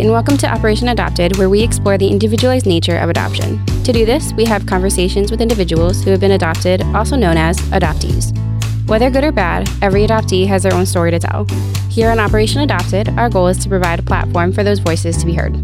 [0.00, 3.64] and welcome to Operation Adopted, where we explore the individualized nature of adoption.
[3.84, 7.58] To do this, we have conversations with individuals who have been adopted, also known as
[7.70, 8.36] adoptees.
[8.88, 11.46] Whether good or bad, every adoptee has their own story to tell.
[11.90, 15.26] Here on Operation Adopted, our goal is to provide a platform for those voices to
[15.26, 15.54] be heard.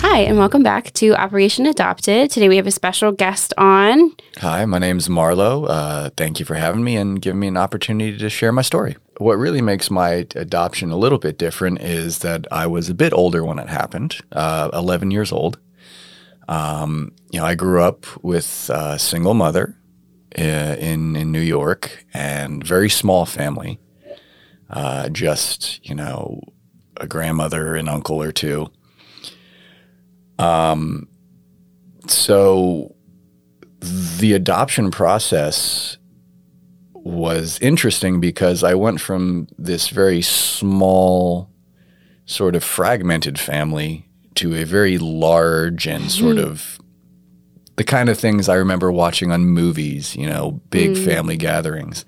[0.00, 2.30] Hi, and welcome back to Operation Adopted.
[2.30, 4.12] Today we have a special guest on.
[4.38, 5.66] Hi, my name's Marlow.
[5.66, 8.96] Uh, thank you for having me and giving me an opportunity to share my story.
[9.18, 13.12] What really makes my adoption a little bit different is that I was a bit
[13.12, 15.58] older when it happened, uh, 11 years old.
[16.48, 19.76] Um, you know, I grew up with a single mother
[20.36, 23.78] uh, in in New York and very small family.
[24.68, 26.40] Uh, just you know,
[26.98, 28.68] a grandmother, an uncle or two.
[30.38, 31.08] Um,
[32.06, 32.94] so
[33.80, 35.96] the adoption process
[37.04, 41.50] was interesting because I went from this very small,
[42.24, 46.80] sort of fragmented family to a very large and sort of
[47.76, 52.06] the kind of things I remember watching on movies, you know, big family gatherings.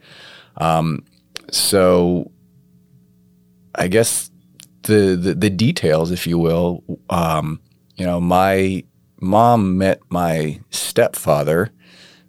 [0.57, 1.05] Um,
[1.51, 2.31] so
[3.75, 4.31] I guess
[4.85, 7.61] the, the, the details, if you will, um,
[7.97, 8.85] you know, my
[9.21, 11.71] mom met my stepfather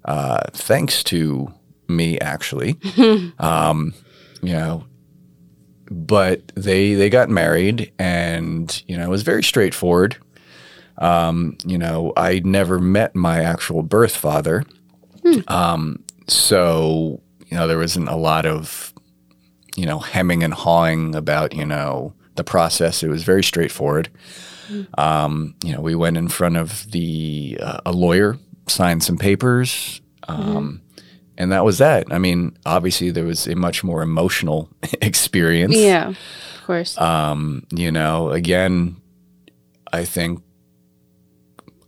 [0.04, 1.54] uh, thanks to
[1.90, 2.78] me, actually.
[3.40, 3.94] um,
[4.42, 4.86] you know,
[5.90, 10.18] but they they got married, and you know, it was very straightforward.
[10.98, 14.64] Um, you know, I never met my actual birth father,
[15.48, 18.94] um, so you know, there wasn't a lot of
[19.76, 23.04] you know hemming and hawing about you know the process.
[23.04, 24.10] It was very straightforward.
[24.98, 30.02] Um, you know, we went in front of the uh, a lawyer, signed some papers,
[30.28, 30.82] um,
[31.38, 32.06] and that was that.
[32.12, 34.70] I mean, obviously there was a much more emotional
[35.02, 35.76] experience.
[35.76, 36.98] Yeah, of course.
[37.00, 38.98] Um, you know, again,
[39.94, 40.42] I think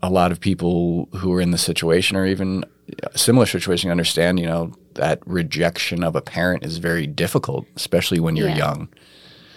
[0.01, 2.63] a lot of people who are in the situation or even
[3.11, 8.19] a similar situation understand, you know, that rejection of a parent is very difficult, especially
[8.19, 8.57] when you're Yeah.
[8.57, 8.89] young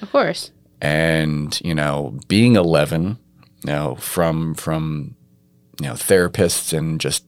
[0.03, 0.51] of course.
[0.81, 3.17] and you know being 11
[3.65, 5.15] you know from from
[5.81, 7.25] you know therapists and just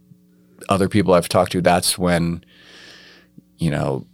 [0.69, 2.45] other people I've talked to that's when
[3.65, 4.07] you know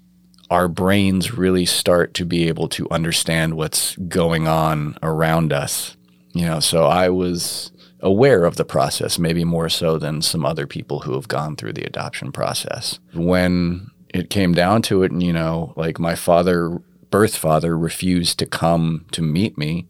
[0.49, 5.97] our brains really start to be able to understand what's going on around us.
[6.33, 10.66] You know so I was aware of the process maybe more so than some other
[10.66, 13.00] people who have gone through the adoption process.
[13.12, 18.39] When it came down to it and you know like my father birth father refused
[18.39, 19.89] to come to meet me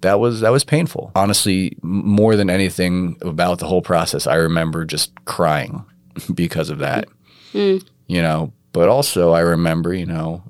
[0.00, 1.12] that was that was painful.
[1.14, 5.84] Honestly more than anything about the whole process i remember just crying
[6.34, 7.08] because of that.
[7.52, 7.86] Mm.
[8.06, 10.42] You know but also i remember you know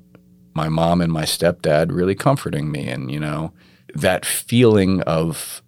[0.53, 3.51] my mom and my stepdad really comforting me and you know
[3.95, 5.61] that feeling of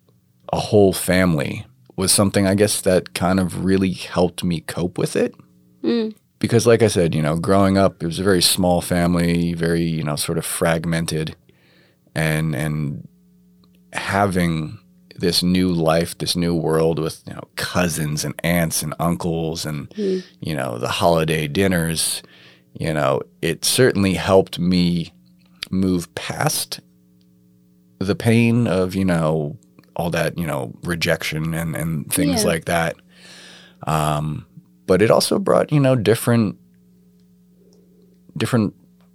[0.51, 5.15] a whole family was something i guess that kind of really helped me cope with
[5.15, 5.33] it.
[5.83, 6.15] Mm.
[6.39, 9.83] Because like i said you know growing up it was a very small family very
[9.83, 11.35] you know sort of fragmented.
[12.17, 13.07] And and
[13.91, 14.79] having
[15.17, 19.89] this new life this new world with you know cousins and aunts and uncles and
[19.91, 20.23] mm.
[20.41, 22.21] you know the holiday dinners
[22.79, 25.13] you know it certainly helped me
[25.71, 26.79] move past
[27.99, 29.57] the pain of you know
[29.95, 32.49] all that you know rejection and and things Yeah.
[32.49, 32.95] like that.
[33.87, 34.45] Um
[34.87, 36.57] but it also brought you know different
[38.37, 38.73] different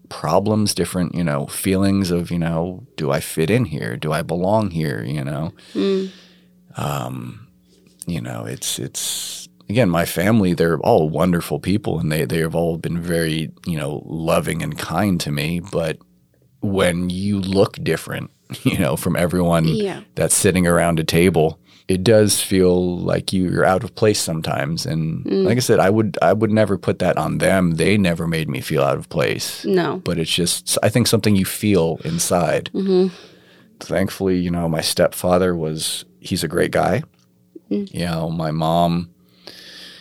[0.09, 3.97] problems different you know feelings of you know do i fit in here?
[3.97, 5.05] Do i belong here?
[5.05, 5.53] You know?
[6.77, 7.47] Um
[8.07, 12.55] you know it's it's again my family they're all wonderful people and they they have
[12.55, 15.99] all been very you know loving and kind to me but
[16.61, 18.31] when you look different
[18.65, 20.03] you know from everyone Yeah.
[20.17, 21.59] that's sitting around a table
[21.89, 25.45] it does feel like you're out of place sometimes and mm.
[25.45, 27.73] like i said i would i would never put that on them.
[27.73, 29.65] They never made me feel out of place.
[29.65, 29.99] No.
[30.05, 32.71] but it's just i think something you feel inside.
[32.75, 33.15] Mm-hmm.
[33.81, 37.03] Thankfully you know my stepfather was he's a great guy.
[37.71, 37.93] Mm.
[37.95, 39.11] You know my mom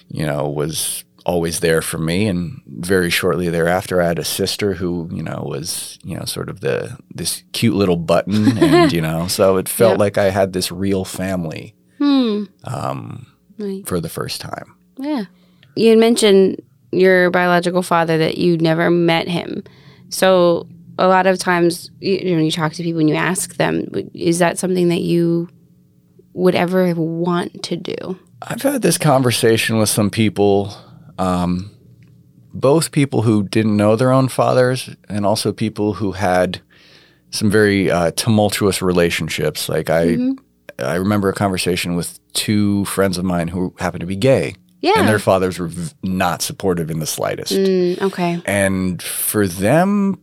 [0.10, 4.74] you know was always there for me and very shortly thereafter i had a sister
[4.74, 9.02] who you know was you know sort of the this cute little button and you
[9.02, 10.00] know so it felt Yep.
[10.00, 12.46] like i had this real family Hmm.
[12.64, 13.28] um,
[13.58, 13.86] Right.
[13.86, 15.26] for the first time Yeah.
[15.76, 19.64] You had mentioned your biological father that you never met him.
[20.10, 20.68] So
[20.98, 24.40] a lot of times, you know, you talk to people and you ask them, is
[24.40, 25.48] that something that you
[26.34, 28.18] would ever want to do?
[28.42, 30.74] I've had this conversation with some people,
[31.18, 31.72] um,
[32.54, 36.62] both people who didn't know their own fathers and also people who had
[37.32, 39.70] some very uh, tumultuous relationships.
[39.70, 40.18] Like I,
[40.80, 44.94] I remember a conversation with two friends of mine who happened to be gay, Yeah.
[44.98, 47.52] and their fathers were v- not supportive in the slightest.
[47.54, 48.42] Mm, okay.
[48.46, 50.20] And for them,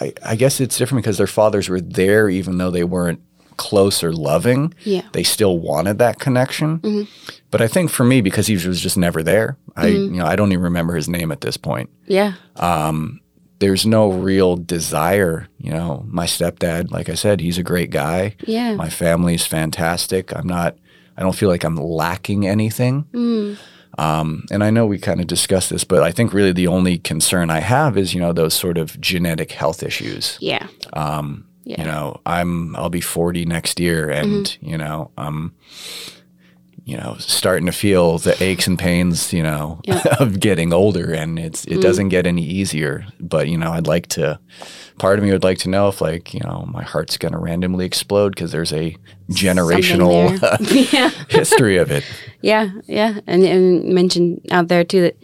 [0.00, 3.20] I, I guess it's different because their fathers were there, even though they weren't
[3.60, 4.72] close or loving.
[4.84, 5.02] Yeah.
[5.12, 7.06] They still wanted that connection.
[7.50, 10.34] But I think for me, because he was just never there, I you know I
[10.36, 11.90] don't even remember his name at this point.
[12.06, 12.32] Yeah.
[12.56, 13.20] Um,
[13.58, 15.46] There's no real desire.
[15.58, 18.34] You know, my stepdad, like I said, he's a great guy.
[18.46, 18.74] Yeah.
[18.76, 20.34] My family's fantastic.
[20.34, 20.76] I'm not.
[21.18, 23.04] I don't feel like I'm lacking anything.
[23.98, 26.96] Um, and I know we kind of discussed this, but I think really the only
[26.96, 30.38] concern I have is you know those sort of genetic health issues.
[30.40, 30.66] Yeah.
[31.64, 31.80] Yeah.
[31.82, 34.68] You know, I'm I'll be 40 next year, and Mm-hmm.
[34.68, 35.52] you know, I'm
[36.84, 39.80] you know starting to feel the aches and pains, you know.
[39.86, 40.22] Mm-hmm.
[40.22, 43.04] of getting older, and it's it doesn't get any easier.
[43.20, 44.40] But you know, I'd like to.
[44.98, 47.38] Part of me would like to know if, like, you know, my heart's going to
[47.38, 48.94] randomly explode because there's a
[49.30, 50.28] generational
[50.92, 51.08] yeah.
[51.30, 52.04] history of it.
[52.42, 52.70] Yeah.
[52.86, 53.20] Yeah.
[53.26, 55.16] And, and mention out there too that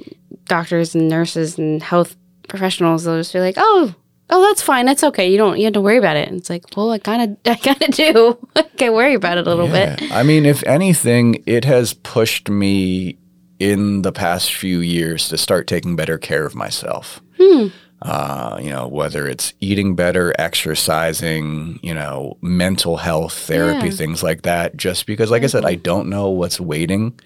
[0.46, 2.16] doctors and nurses and health
[2.48, 3.94] professionals they'll just be like, oh,
[4.30, 4.86] oh, that's fine.
[4.86, 5.30] That's okay.
[5.30, 6.28] You don't you have to worry about it.
[6.28, 8.48] And it's like, well, I kind of I kind of do.
[8.56, 10.10] I can worry about it a little bit.
[10.12, 13.18] I mean, if anything, it has pushed me
[13.58, 17.20] in the past few years to start taking better care of myself.
[17.38, 17.68] Hmm.
[18.02, 23.94] Uh, you know, whether it's eating better, exercising, you know, mental health therapy, Yeah.
[23.94, 24.76] things like that.
[24.76, 25.82] Just because, like I said, I mm-hmm.
[25.82, 27.18] don't know what's waiting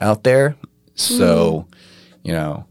[0.00, 0.56] out there.
[0.94, 2.28] So, hmm.
[2.28, 2.66] you know,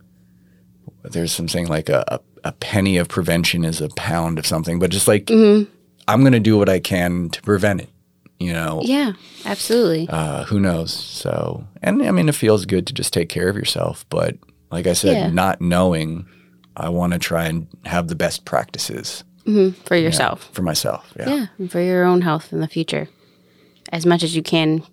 [1.04, 4.80] there's some saying like a, a, a penny of prevention is a pound of something,
[4.80, 7.90] but just like I'm going to do what I can to prevent it.
[8.40, 9.14] You know, Yeah.
[9.46, 10.08] Absolutely.
[10.10, 10.94] uh, who knows?
[10.94, 14.06] So, and I mean, it feels good to just take care of yourself.
[14.10, 14.36] But
[14.72, 15.30] like I said, Yeah.
[15.32, 16.28] not knowing,
[16.76, 19.24] I want to try and have the best practices
[19.86, 20.50] For yourself.
[20.54, 21.12] for myself.
[21.18, 21.48] Yeah.
[21.58, 21.68] Yeah.
[21.68, 23.10] For your own health in the future.
[23.92, 24.84] As much as you can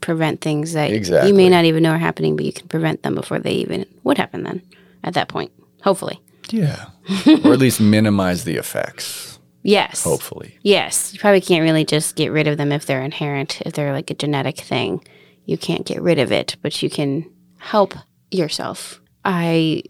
[0.00, 0.90] prevent things that
[1.28, 3.86] you may not even know are happening, but you can prevent them before they even
[4.02, 4.60] would happen then
[5.04, 5.52] at that point.
[5.82, 6.20] Hopefully.
[6.52, 6.86] Yeah.
[7.44, 10.04] or at least minimize the effects, Yes.
[10.04, 10.58] hopefully.
[10.62, 13.92] Yes, you probably can't really just get rid of them if they're inherent, if they're
[13.92, 15.02] like a genetic thing.
[15.46, 17.28] You can't get rid of it, but you can
[17.58, 17.94] help
[18.30, 19.00] yourself.
[19.24, 19.82] I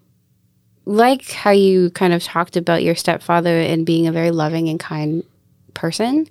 [0.85, 4.81] like how you kind of talked about your stepfather and being a very loving and
[4.81, 5.23] kind
[5.75, 6.27] person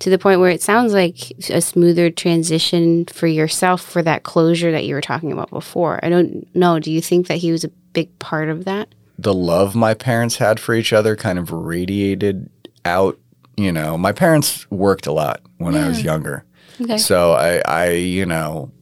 [0.00, 4.72] to the point where it sounds like a smoother transition for yourself for that closure
[4.72, 6.00] that you were talking about before.
[6.02, 6.78] I don't know.
[6.80, 8.88] Do you think that he was a big part of that?
[9.18, 12.50] The love my parents had for each other kind of radiated
[12.84, 13.18] out.
[13.56, 16.44] You know, my parents worked a lot when I was younger.
[16.80, 16.98] Okay.
[16.98, 18.72] So I, I, you know,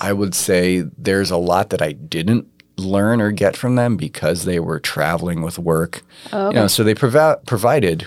[0.00, 2.46] I would say there's a lot that I didn't
[2.78, 6.02] learn or get from them because they were traveling with work.
[6.32, 8.06] Oh, You know, so they provi- provided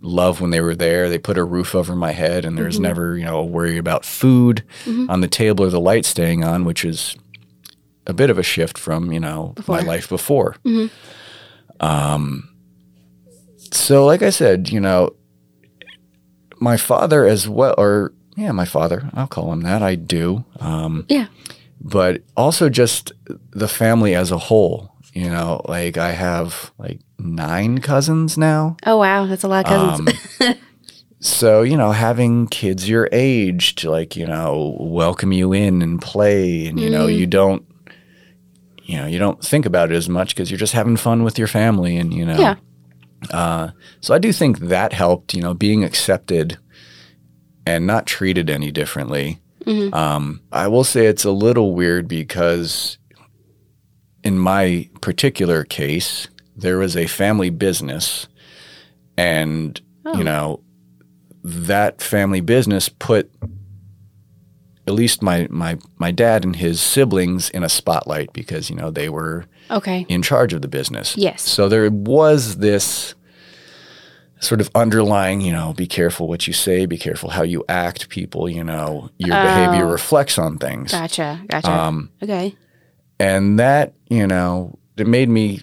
[0.00, 1.08] love when they were there.
[1.08, 2.84] They put a roof over my head, and there's mm-hmm.
[2.84, 5.10] never, you know, a worry about food mm-hmm.
[5.10, 7.16] on the table or the light staying on, which is
[8.06, 10.56] a bit of a shift from you know my life before.
[11.80, 12.48] Um,
[13.72, 15.14] so like I said, you know,
[16.60, 19.82] my father as well, or yeah, my father, I'll call him that.
[19.82, 20.44] I do.
[20.60, 21.26] Um, Yeah.
[21.80, 23.12] but also just
[23.50, 24.90] the family as a whole.
[25.12, 28.76] You know, like I have like nine cousins now.
[28.84, 29.26] Oh, wow.
[29.26, 30.56] That's a lot of cousins.
[31.20, 36.02] So, you know, having kids your age to like, you know, welcome you in and
[36.02, 37.64] play and you know, you don't
[38.84, 41.38] you know, you don't think about it as much because you're just having fun with
[41.38, 42.36] your family and you know.
[42.38, 42.56] yeah.
[44.00, 46.58] So I do think that helped, you know, being accepted
[47.66, 49.40] and not treated any differently.
[49.94, 52.98] Um, I will say it's a little weird because
[54.22, 58.28] in my particular case, there was a family business
[59.16, 59.80] and,
[60.14, 60.60] you know,
[61.42, 63.30] that family business put
[64.86, 68.90] at least my, my, my dad and his siblings in a spotlight because, you know,
[68.90, 70.04] they were Okay.
[70.08, 71.16] in charge of the business.
[71.16, 71.42] Yes.
[71.42, 73.14] So there was this
[74.40, 78.08] sort of underlying, you know, be careful what you say, be careful how you act.
[78.10, 80.90] People, you know, your behavior reflects on things.
[80.92, 81.40] Gotcha.
[81.48, 81.70] Gotcha.
[81.72, 82.54] Um, okay.
[83.18, 85.62] And that, you know, it made me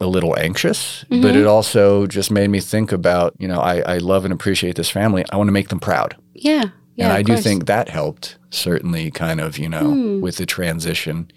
[0.00, 1.20] a little anxious, Mm-hmm.
[1.22, 4.76] but it also just made me think about, you know, I, I love and appreciate
[4.76, 5.22] this family.
[5.30, 6.16] I want to make them proud.
[6.32, 6.64] Yeah.
[6.96, 7.06] Yeah.
[7.06, 7.42] and I do course.
[7.44, 11.30] think that helped certainly kind of, you know, with the transition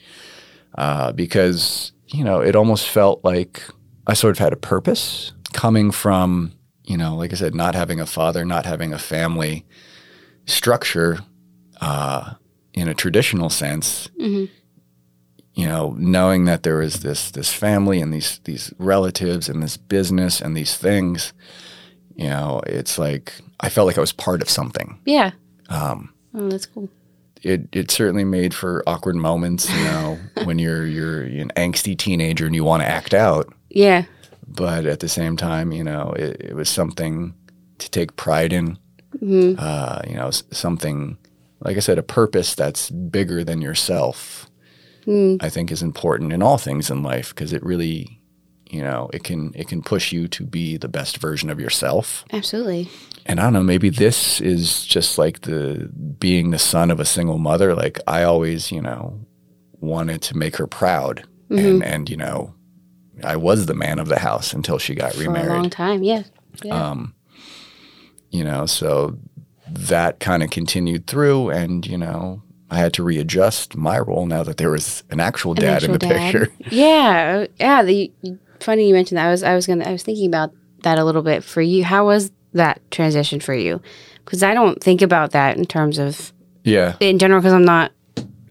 [0.77, 3.63] uh, because, you know, it almost felt like
[4.05, 6.51] I sort of had a purpose coming from,
[6.83, 9.65] you know, like I said, not having a father, not having a family
[10.45, 11.19] structure
[11.81, 12.33] uh,
[12.73, 14.09] in a traditional sense.
[15.53, 19.75] You know, knowing that there was this this family and these these relatives and this
[19.75, 21.33] business and these things,
[22.15, 24.99] You know, it's like I felt like I was part of something.
[25.05, 25.31] Yeah.
[25.69, 26.89] Um, oh, that's cool.
[27.47, 32.45] It it certainly made for awkward moments, you know, when you're you're an angsty teenager
[32.45, 33.53] and you want to act out.
[33.69, 34.05] Yeah.
[34.47, 37.33] But at the same time, you know, it, it was something
[37.79, 38.77] to take pride in.
[39.21, 39.55] Mm-hmm.
[39.57, 41.17] Uh, you know, something
[41.61, 44.49] like I said, a purpose that's bigger than yourself.
[45.05, 45.41] Mm.
[45.41, 48.16] I think is important in all things in life because it really
[48.71, 52.25] you know it can it can push you to be the best version of yourself
[52.33, 52.89] absolutely
[53.25, 57.05] and i don't know maybe this is just like the being the son of a
[57.05, 59.19] single mother like i always you know
[59.79, 61.57] wanted to make her proud mm-hmm.
[61.57, 62.53] and and you know
[63.23, 66.03] i was the man of the house until she got For remarried a long time
[66.03, 66.23] yeah,
[66.63, 66.89] yeah.
[66.89, 67.13] um
[68.31, 69.17] you know so
[69.69, 74.43] that kind of continued through and you know I had to readjust my role now
[74.43, 76.31] that there was an actual dad an actual in the dad.
[76.31, 76.53] picture.
[76.69, 77.83] Yeah, yeah.
[77.83, 78.11] The,
[78.63, 79.27] funny you mentioned that.
[79.27, 80.51] I was I was gonna I was thinking about
[80.83, 81.83] that a little bit for you.
[81.83, 83.81] How was that transition for you?
[84.23, 86.33] Because I don't think about that in terms of
[86.63, 87.91] yeah in general because I'm not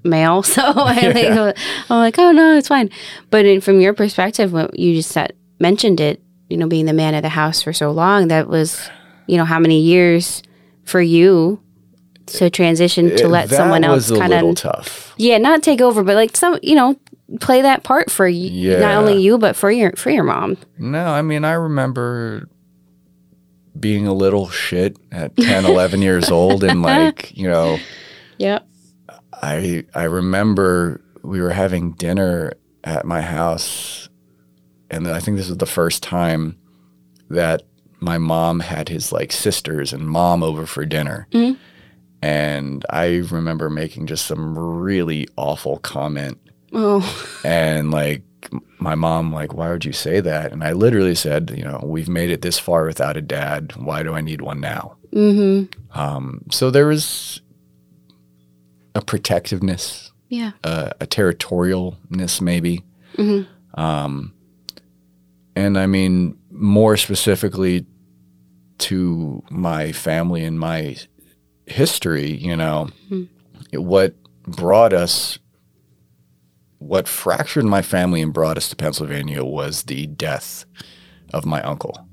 [0.05, 1.13] male, so I yeah.
[1.13, 1.57] think,
[1.91, 2.91] I'm like oh no it's fine.
[3.31, 6.93] But in, from your perspective, when you just said, mentioned it, you know, being the
[6.93, 8.89] man of the house for so long, that was
[9.27, 10.43] you know how many years
[10.85, 11.61] for you
[12.27, 15.15] to transition to let someone else kind of tough.
[15.17, 16.99] Yeah, not take over, but like some you know
[17.41, 18.81] play that part for you, yeah.
[18.81, 20.57] not only you but for your for your mom.
[20.79, 22.49] No, I mean I remember
[23.79, 27.79] being a little shit at 10, 11 years old and like, you know,
[28.39, 28.67] Yep.
[29.33, 32.53] I I remember we were having dinner
[32.85, 34.09] at my house
[34.91, 36.57] and I think this was the first time
[37.29, 37.63] that
[38.01, 41.27] my mom had his like sisters and mom over for dinner.
[41.33, 41.61] Mm-hmm.
[42.23, 46.39] And I remember making just some really awful comment
[46.79, 47.41] Oh.
[47.43, 48.23] And like
[48.79, 50.53] my mom, like, why would you say that?
[50.53, 53.73] And I literally said, you know, we've made it this far without a dad.
[53.77, 54.97] Why do I need one now?
[55.13, 55.99] Mm-hmm.
[55.99, 57.41] Um, so there was
[58.95, 62.85] a protectiveness, yeah, uh, a territorialness, maybe.
[63.17, 63.81] Mm-hmm.
[63.81, 64.35] Um,
[65.57, 67.87] and I mean, more specifically
[68.79, 70.97] to my family and my
[71.65, 73.83] history, you know, mm-hmm.
[73.83, 74.15] what
[74.47, 75.39] brought us
[76.79, 80.65] what fractured my family and brought us to Pennsylvania was the death
[81.33, 82.07] of my uncle.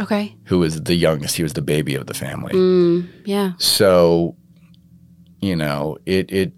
[0.00, 0.36] Okay.
[0.44, 1.36] Who was the youngest.
[1.36, 2.52] He was the baby of the family.
[2.54, 3.52] Mm, yeah.
[3.58, 4.36] So,
[5.40, 6.52] you know, it it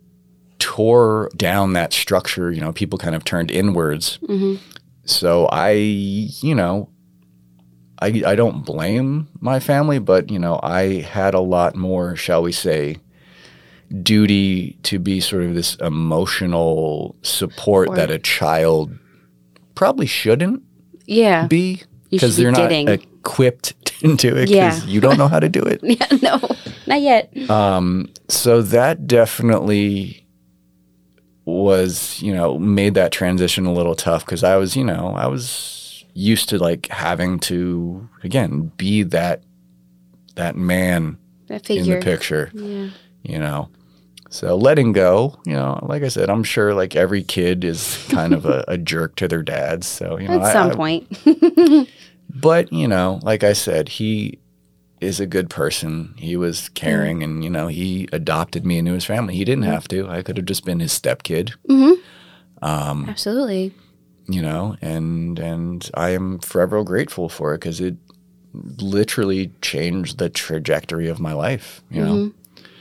[0.59, 2.51] tore down that structure.
[2.53, 4.19] You know, people kind of turned inwards.
[4.23, 4.63] Mm-hmm.
[5.05, 6.91] So I, you know,
[8.01, 12.43] I I don't blame my family, but you know, I had a lot more, shall
[12.43, 12.99] we say,
[14.03, 18.97] duty to be sort of this emotional support or, that a child
[19.75, 20.63] probably shouldn't
[21.07, 21.47] yeah.
[21.47, 24.85] be because they're not equipped to do it because yeah.
[24.85, 25.81] you don't know how to do it.
[25.83, 26.41] Yeah no
[26.87, 27.51] not yet.
[27.51, 30.27] Um, so that definitely
[31.47, 35.27] was you know made that transition a little tough because i was you know i
[35.27, 39.43] was used to like having to again be that
[40.37, 42.51] that man that in the picture.
[42.55, 42.89] Yeah
[43.25, 43.69] you know
[44.35, 48.35] so letting go, you know, like I said, I'm sure like every kid is kind
[48.35, 49.87] of a, a jerk to their dads.
[49.87, 51.89] So, you know, at some I, point.
[52.31, 54.41] but, you know, like I said, he
[55.01, 56.15] is a good person.
[56.19, 59.37] He was caring and, you know, he adopted me into his family.
[59.37, 60.09] He didn't have to.
[60.09, 61.55] I could have just been his stepkid.
[61.69, 62.01] Mm-hmm.
[62.61, 63.73] Um, Absolutely.
[64.27, 67.95] You know, and and I am forever grateful for it because it
[68.53, 72.15] literally changed the trajectory of my life, you know.
[72.15, 72.41] Mm-hmm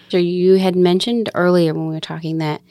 [0.10, 2.62] you had mentioned earlier when we were talking that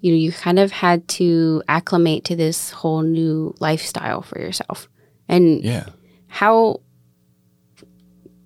[0.00, 4.88] you know you kind of had to acclimate to this whole new lifestyle for yourself.
[5.28, 5.86] And yeah.
[6.26, 6.80] How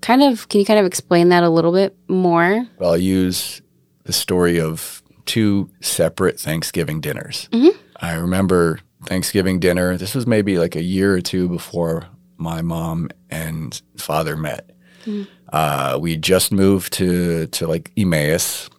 [0.00, 2.66] kind of can you kind of explain that a little bit more?
[2.78, 3.62] Well, I'll use
[4.04, 7.49] the story of two separate Thanksgiving dinners.
[7.52, 7.76] Mm-hmm.
[7.97, 9.97] I remember Thanksgiving dinner.
[9.97, 14.71] This was maybe like a year or two before my mom and father met.
[15.04, 15.26] Mm.
[15.52, 18.70] Uh, we just moved to to like Emmaus.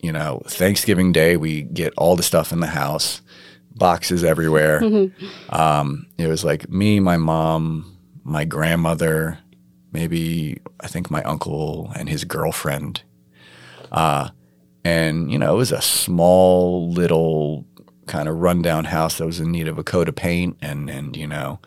[0.00, 3.20] You know, Thanksgiving Day, we get all the stuff in the house,
[3.74, 4.80] boxes everywhere.
[4.80, 5.54] Mm-hmm.
[5.54, 9.38] Um, it was like me, my mom, my grandmother,
[9.92, 13.02] maybe I think my uncle and his girlfriend.
[13.92, 14.30] Uh,
[14.84, 17.66] and you know, it was a small little
[18.06, 21.16] kind of rundown house that was in need of a coat of paint, and and
[21.16, 21.58] you know,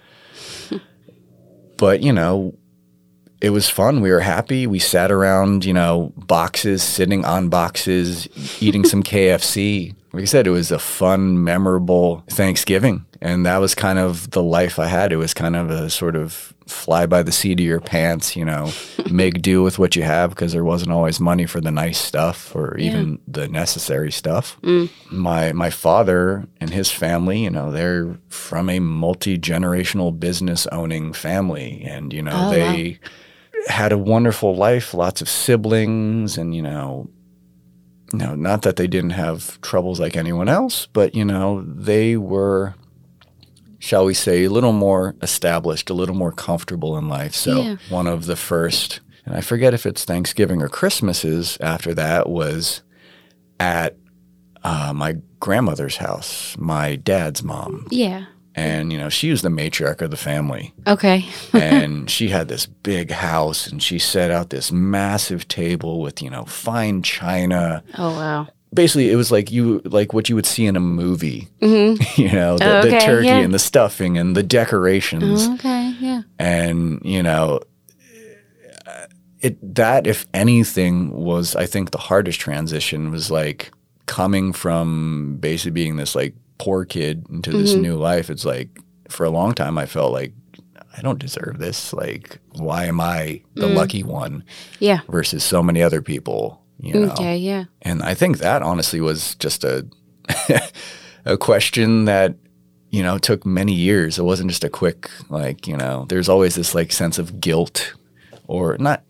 [1.78, 2.58] but you know,
[3.44, 4.00] it was fun.
[4.00, 4.66] We were happy.
[4.66, 8.30] We sat around, you know, boxes, sitting on boxes,
[8.62, 13.06] eating some KFC, like I said, it was a fun, memorable Thanksgiving.
[13.20, 15.12] And that was kind of the life I had.
[15.12, 18.46] It was kind of a sort of fly by the seat of your pants, you
[18.46, 18.72] know,
[19.12, 22.56] make do with what you have because there wasn't always money for the nice stuff
[22.56, 24.58] or even the necessary stuff.
[24.62, 24.90] Mm.
[25.12, 31.12] My my father and his family, you know, they're from a multi generational business owning
[31.12, 33.00] family, and you know Oh, they
[33.68, 37.10] had a wonderful life, lots of siblings, and you know.
[38.12, 42.16] You know, not that they didn't have troubles like anyone else, but you know, they
[42.16, 42.76] were
[43.80, 47.36] shall we say, a little more established, a little more comfortable in life.
[47.36, 47.76] So Yeah.
[47.90, 52.82] one of the first, and I forget if it's Thanksgiving or Christmases after that, was
[53.60, 53.98] at
[54.64, 57.86] uh, my grandmother's house, my dad's mom.
[57.92, 58.26] Yeah.
[58.56, 60.74] And, you know, she was the matriarch of the family.
[60.86, 61.26] Okay.
[61.54, 66.30] and she had this big house and she set out this massive table with, you
[66.30, 67.84] know, fine china.
[67.98, 68.48] Oh wow.
[68.74, 71.48] Basically, it was like you like what you would see in a movie.
[71.62, 72.22] Mm-hmm.
[72.22, 73.38] you know, the, Oh, the turkey yeah.
[73.40, 75.96] and the stuffing and the decorations oh, Okay.
[76.00, 76.22] Yeah.
[76.40, 77.60] and you know
[79.42, 83.72] it that if anything was i think the hardest transition was like
[84.06, 86.34] coming from basically being this like
[86.64, 87.82] poor kid into this mm-hmm.
[87.82, 88.70] new life it's like
[89.10, 90.34] for a long time i felt like
[90.98, 93.76] i don't deserve this like why am i the mm.
[93.76, 94.44] lucky one
[94.80, 95.02] Yeah.
[95.10, 97.38] versus so many other people you know Okay.
[97.38, 97.66] Yeah.
[97.82, 99.88] and I think that honestly was just a
[101.26, 102.36] a question that
[102.90, 104.20] you know took many years.
[104.20, 106.06] It wasn't just a quick like you know.
[106.10, 107.94] There's always this like sense of guilt,
[108.48, 109.04] or not.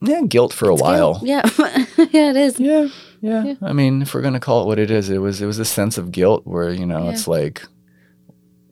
[0.00, 1.20] Yeah, guilt for a while.
[1.22, 1.42] Yeah.
[1.58, 2.30] yeah.
[2.30, 2.60] It is.
[2.60, 2.88] Yeah,
[3.22, 5.58] yeah, I mean, if we're gonna call it what it is, it was it was
[5.58, 7.10] a sense of guilt where you know Yeah.
[7.12, 7.62] it's like,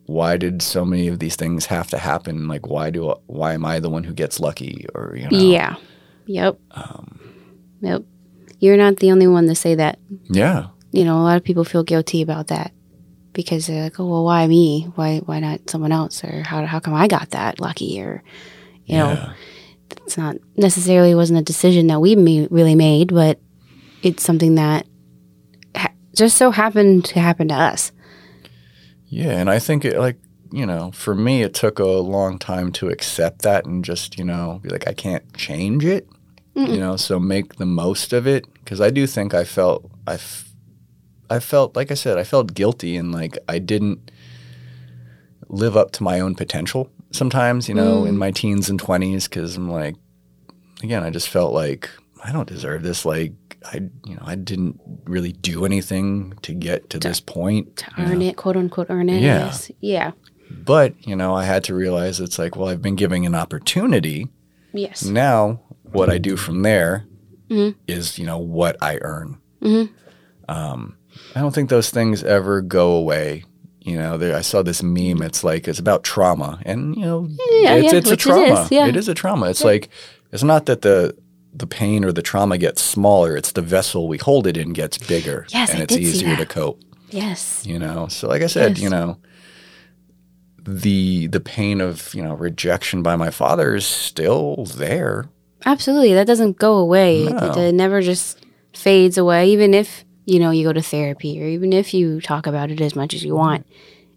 [0.05, 2.47] why did so many of these things have to happen?
[2.47, 4.85] Like, why do why am I the one who gets lucky?
[4.93, 5.75] Or you know, Yeah.
[6.27, 6.59] Yep.
[6.71, 7.19] Um,
[7.81, 8.03] yep.
[8.59, 9.97] You're not the only one to say that.
[10.29, 12.71] yeah, You know, a lot of people feel guilty about that
[13.33, 14.83] because they're like, "Oh, well, why me?
[14.95, 16.23] Why, why not someone else?
[16.23, 17.99] Or how, how come I got that lucky?
[18.01, 18.21] Or,
[18.85, 19.31] you know,
[20.05, 23.39] it's not necessarily wasn't a decision that we ma- really made, but
[24.03, 24.87] it's something that
[25.75, 27.91] ha- just so happened to happen to us.
[29.07, 30.17] Yeah, and I think it like
[30.53, 34.23] you know, for me, it took a long time to accept that and just you
[34.23, 36.07] know be like, I can't change it,
[36.55, 40.15] you know, so make the most of it because I do think I felt I,
[40.15, 40.49] f-
[41.29, 44.11] I felt like I said I felt guilty and like I didn't
[45.47, 48.19] live up to my own potential sometimes, you know, in mm.
[48.19, 49.95] my teens and twenties because I'm like,
[50.83, 51.89] again, I just felt like
[52.23, 53.33] I don't deserve this, like.
[53.65, 57.77] I, you know, I didn't really do anything to get to this point.
[57.77, 58.11] To you know.
[58.11, 59.21] earn it, quote unquote, earn it.
[59.21, 59.45] Yeah.
[59.45, 59.71] Yes.
[59.81, 60.11] Yeah.
[60.49, 64.27] But, you know, I had to realize it's like, well, I've been given an opportunity.
[64.73, 65.03] Yes.
[65.05, 67.05] Now, what I do from there
[67.87, 69.39] is, you know, what I earn.
[70.47, 70.97] Um,
[71.35, 73.43] I don't think those things ever go away.
[73.81, 75.21] You know, there, I saw this meme.
[75.21, 78.61] It's like it's about trauma, and you know, Yeah, it's, yeah, it's a trauma.
[78.61, 78.85] is, yeah.
[78.87, 79.49] It is a trauma.
[79.49, 79.89] It's like
[80.31, 81.15] it's not that the
[81.53, 83.35] the pain or the trauma gets smaller.
[83.35, 86.45] It's the vessel we hold it in gets bigger, Yes, and I it's easier to
[86.45, 87.65] cope Yes.
[87.65, 88.83] you know so like i said Yes.
[88.83, 89.17] you know
[90.63, 95.25] the the pain of you know rejection by my father is still there
[95.63, 96.15] Absolutely.
[96.15, 97.21] That doesn't go away.
[97.25, 97.51] It, No.
[97.55, 101.71] it never just fades away, even if, you know, you go to therapy or even
[101.71, 103.67] if you talk about it as much as you want.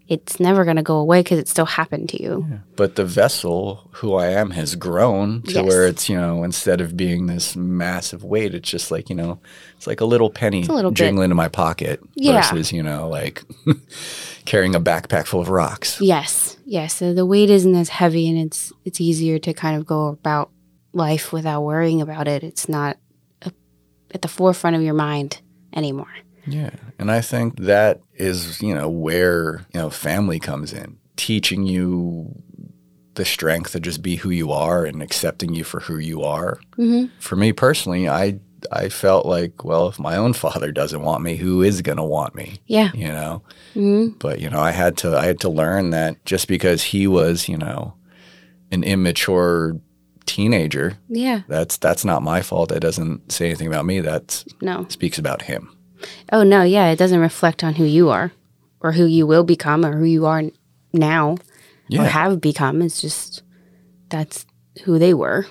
[0.07, 2.45] It's never going to go away because it still happened to you.
[2.75, 5.65] but the vessel who i am has grown to Yes.
[5.65, 9.39] where it's you know instead of being this massive weight it's just like you know
[9.77, 10.97] it's like a little penny a little bit.
[10.97, 12.41] jingling in my pocket Yeah.
[12.41, 13.43] versus you know like
[14.45, 16.57] carrying a backpack full of rocks Yes.
[16.65, 16.95] Yes.
[16.95, 20.49] So the weight isn't as heavy and it's it's easier to kind of go about
[20.93, 22.43] life without worrying about it.
[22.43, 22.97] It's not
[23.43, 23.51] a,
[24.13, 25.41] at the forefront of your mind
[25.73, 26.13] anymore.
[26.47, 26.71] Yeah.
[26.99, 32.41] And I think that is, you know, where, you know, family comes in, teaching you
[33.15, 36.59] the strength to just be who you are and accepting you for who you are.
[36.77, 37.05] Mm-hmm.
[37.19, 38.39] For me personally, I
[38.71, 42.03] I felt like, well, if my own father doesn't want me, who is going to
[42.03, 42.57] want me?
[42.65, 42.91] Yeah.
[42.93, 43.41] You know.
[43.75, 44.17] Mm-hmm.
[44.19, 47.47] But you know, I had to I had to learn that just because he was,
[47.47, 47.93] you know,
[48.71, 49.79] an immature
[50.25, 51.41] teenager, Yeah.
[51.47, 52.69] that's that's not my fault.
[52.69, 53.99] That doesn't say anything about me.
[54.01, 54.85] That No.
[54.89, 55.69] speaks about him.
[56.31, 58.31] Oh no, yeah, it doesn't reflect on who you are
[58.79, 60.43] or who you will become or who you are
[60.93, 61.37] now
[61.97, 62.81] or have become.
[62.81, 63.43] It's just
[64.09, 64.45] that's
[64.83, 65.47] who they were.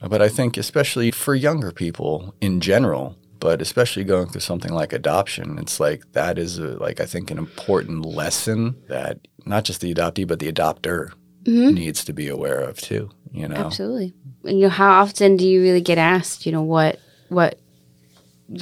[0.00, 4.92] But I think, especially for younger people in general, but especially going through something like
[4.92, 9.80] adoption, it's like that is a, like I think an important lesson that not just
[9.80, 11.12] the adoptee but the adopter
[11.44, 11.74] mm-hmm.
[11.74, 13.10] needs to be aware of too.
[13.32, 14.14] You know, Absolutely.
[14.44, 17.58] And, you know, how often do you really get asked, you know, what what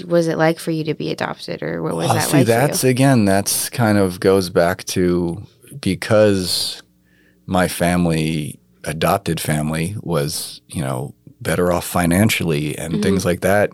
[0.06, 2.46] was it like for you to be adopted, or what was Well, that see, like
[2.46, 2.68] that's for you?
[2.68, 5.42] That's again, that's kind of goes back to
[5.80, 6.82] because
[7.46, 13.02] my family, adopted family, was you know better off financially and Mm-hmm.
[13.02, 13.70] things like that.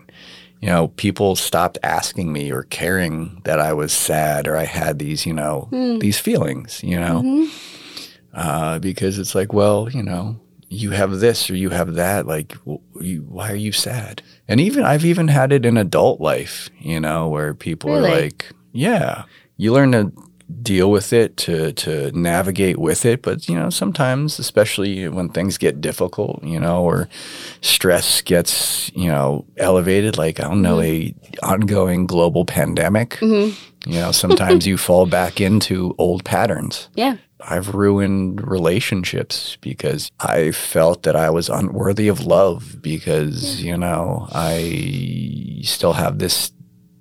[0.61, 4.97] You know, people stopped asking me or caring that I was sad or I had
[4.99, 5.99] these, you know, Hmm.
[5.99, 6.81] these feelings.
[6.83, 8.37] You know, Mm-hmm.
[8.37, 12.25] uh, because it's like, well, you know, you have this or you have that.
[12.27, 14.21] Like, why are you sad?
[14.47, 18.09] And even I've even had it in adult life, you know, where people Really?
[18.09, 19.23] are like, yeah,
[19.57, 20.11] you learn to
[20.61, 23.21] deal with it, to to navigate with it.
[23.21, 27.09] But you know, sometimes, especially when things get difficult, you know, or
[27.61, 31.45] stress gets you know elevated, like I don't know, mm-hmm.
[31.45, 33.11] a ongoing global pandemic.
[33.21, 33.89] Mm-hmm.
[33.89, 36.89] You know, sometimes you fall back into old patterns.
[36.95, 37.17] Yeah.
[37.45, 43.65] I've ruined relationships because I felt that I was unworthy of love because, hmm.
[43.65, 46.51] you know, I still have this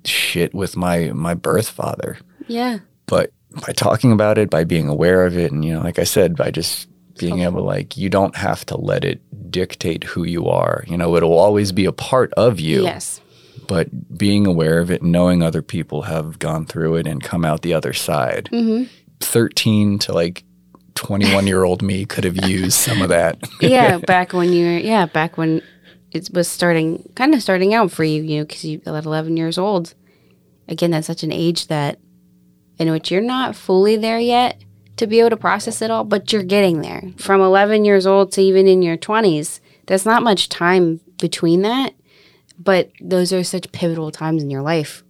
[0.04, 2.18] shit with my my birth father.
[2.48, 2.78] Yeah.
[3.06, 3.32] But
[3.66, 6.36] by talking about it, by being aware of it and you know, like I said,
[6.36, 10.46] by just being able to like you don't have to let it dictate who you
[10.48, 10.84] are.
[10.86, 13.20] You know, it'll always be a part of you Yes.
[13.68, 17.62] but being aware of it, knowing other people have gone through it and come out
[17.62, 18.48] the other side.
[18.52, 18.90] Mm-hmm.
[19.24, 20.44] 13 to like
[20.94, 23.38] 21 year old me could have used some of that.
[23.60, 25.62] yeah, back when you were, yeah, back when
[26.10, 29.36] it was starting, kind of starting out for you, you know, because you at 11
[29.36, 29.94] years old.
[30.68, 31.98] Again, that's such an age that
[32.78, 34.62] in which you're not fully there yet
[34.96, 37.02] to be able to process it all, but you're getting there.
[37.16, 41.94] From 11 years old to even in your 20s, there's not much time between that,
[42.58, 45.02] but those are such pivotal times in your life.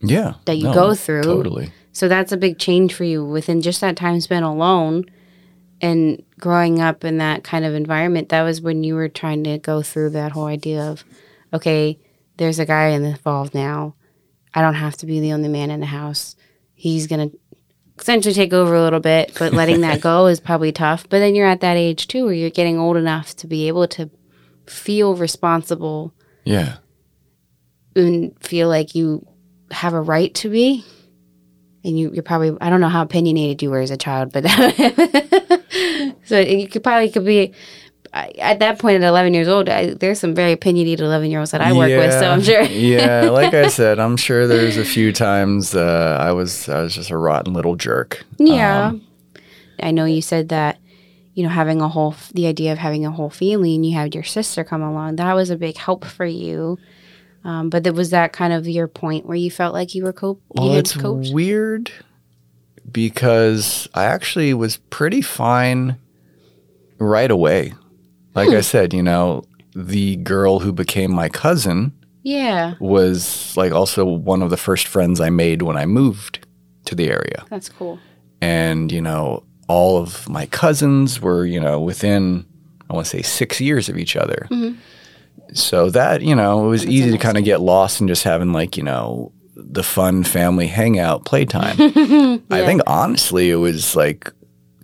[0.00, 0.34] Yeah.
[0.44, 1.22] That you go through.
[1.22, 1.72] Totally.
[1.92, 5.04] So that's a big change for you within just that time spent alone
[5.80, 8.28] and growing up in that kind of environment.
[8.28, 11.04] That was when you were trying to go through that whole idea of,
[11.54, 11.98] okay,
[12.36, 13.94] there's a guy involved now.
[14.54, 16.36] I don't have to be the only man in the house.
[16.74, 17.38] He's going to
[17.98, 21.08] essentially take over a little bit, but letting that go is probably tough.
[21.08, 23.88] But then you're at that age too where you're getting old enough to be able
[23.88, 24.10] to
[24.66, 26.12] feel responsible
[26.44, 26.76] Yeah.
[27.94, 29.26] and feel like you
[29.70, 30.84] have a right to be.
[31.84, 34.44] And you, you're probably, I don't know how opinionated you were as a child, but
[36.24, 37.54] so you could probably could be
[38.12, 39.68] at that point at 11 years old.
[39.68, 42.62] I, there's some very opinionated 11 year olds that I work with, so I'm sure.
[42.62, 43.30] yeah.
[43.36, 47.10] Like I said, I'm sure there's a few times uh, I was I was just
[47.10, 48.24] a rotten little jerk.
[48.38, 48.88] Yeah.
[48.88, 49.02] Um,
[49.82, 50.78] I know you said that,
[51.34, 54.14] you know, having a whole, the idea of having a whole family and you had
[54.14, 56.78] your sister come along, that was a big help for you.
[57.46, 60.12] Um, but that was that kind of your point where you felt like you were
[60.12, 61.30] cope, Well, it's coped?
[61.32, 61.92] weird
[62.90, 65.96] because I actually was pretty fine
[66.98, 67.74] right away.
[68.34, 68.56] Like Hmm.
[68.56, 74.42] I said, you know, the girl who became my cousin Yeah, was like also one
[74.42, 76.44] of the first friends I made when I moved
[76.86, 77.44] to the area.
[77.50, 77.98] that's cool.
[78.40, 82.44] And, you know, all of my cousins were, you know, within,
[82.90, 84.48] I want to say six years of each other.
[85.52, 88.52] So that, you know, it was easy to kind of get lost in just having
[88.52, 91.76] like, you know, the fun family hangout playtime.
[92.50, 94.30] I think honestly, it was like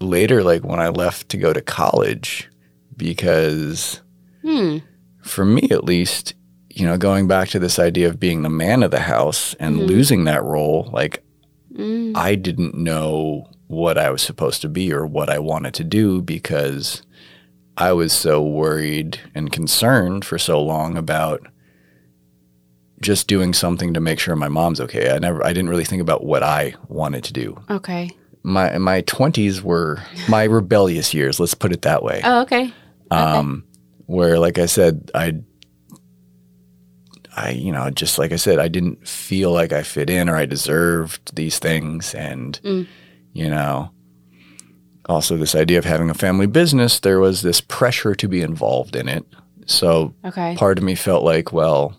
[0.00, 2.48] later, like when I left to go to college,
[2.96, 4.00] because
[4.42, 4.78] hmm.
[5.22, 6.34] for me at least,
[6.70, 9.76] you know, going back to this idea of being the man of the house and
[9.76, 9.86] mm-hmm.
[9.86, 11.22] losing that role, like
[11.72, 12.16] mm.
[12.16, 16.22] I didn't know what I was supposed to be or what I wanted to do
[16.22, 17.02] because
[17.76, 21.46] I was so worried and concerned for so long about
[23.00, 25.10] just doing something to make sure my mom's okay.
[25.10, 27.60] I never I didn't really think about what I wanted to do.
[27.70, 28.10] Okay.
[28.44, 32.20] My my 20s were my rebellious years, let's put it that way.
[32.24, 32.72] Oh, okay.
[33.10, 33.64] Um
[34.06, 35.40] where like I said I
[37.34, 40.36] I you know just like I said I didn't feel like I fit in or
[40.36, 42.60] I deserved these things and
[43.32, 43.90] you know
[45.08, 48.94] also this idea of having a family business there was this pressure to be involved
[48.96, 49.24] in it
[49.66, 50.54] so Okay.
[50.56, 51.94] part of me felt like well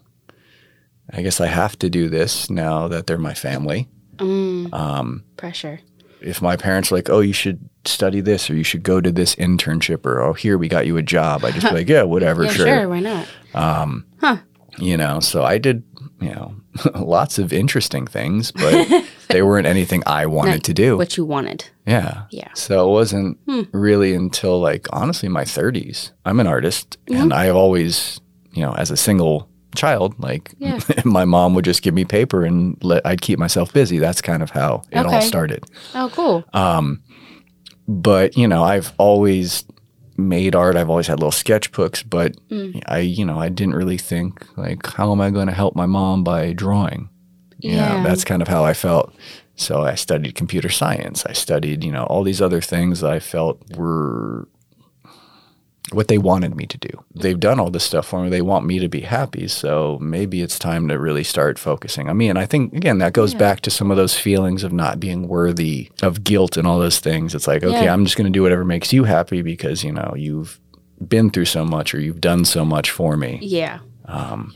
[1.11, 3.87] I guess I have to do this now that they're my family
[4.19, 5.79] um Pressure.
[6.21, 9.11] if my parents were like, "Oh, you should study this, or you should go to
[9.11, 12.03] this internship, or oh, here we got you a job," I just be like, "Yeah,
[12.03, 12.89] whatever, Yeah, sure." sure.
[12.89, 13.27] Why not?
[13.53, 14.37] Um, huh.
[14.77, 15.83] You know, so I did,
[16.23, 16.55] you know,
[16.95, 18.87] lots of interesting things, but
[19.29, 20.97] they weren't anything I wanted to do.
[20.97, 21.65] What you wanted.
[21.85, 22.47] yeah, Yeah.
[22.49, 22.55] Hmm.
[22.55, 23.37] So it wasn't
[23.73, 26.11] really until like honestly my 30s.
[26.25, 27.21] I'm an artist, Mm-hmm.
[27.21, 28.19] and I've always,
[28.53, 30.79] you know, as a single child, like Yeah.
[31.05, 33.97] my mom would just give me paper and let I'd keep myself busy.
[33.99, 35.65] That's kind of how it all started.
[35.95, 36.43] Oh, cool.
[36.53, 37.01] Um
[37.85, 39.65] but you know i've always
[40.17, 40.75] made art.
[40.75, 42.81] I've always had little sketchbooks, but Mm.
[42.87, 45.85] I, you know, I didn't really think like, how am I going to help my
[45.85, 47.09] mom by drawing?
[47.59, 48.03] You know, Yeah.
[48.03, 49.13] that's kind of how I felt.
[49.55, 51.25] So I studied computer science.
[51.25, 54.47] I studied, you know, all these other things that I felt were
[55.93, 56.89] what they wanted me to do.
[57.15, 58.29] They've done all this stuff for me.
[58.29, 59.47] They want me to be happy.
[59.47, 62.29] So maybe it's time to really start focusing on me.
[62.29, 65.27] And I think, again, that goes back to some of those feelings of not being
[65.27, 67.35] worthy, of guilt and all those things.
[67.35, 67.93] It's like, okay, Yeah.
[67.93, 70.59] I'm just going to do whatever makes you happy because, you know, you've
[71.07, 73.39] been through so much or you've done so much for me.
[73.41, 73.79] Yeah.
[74.05, 74.53] Um,